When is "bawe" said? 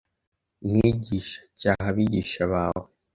2.51-2.87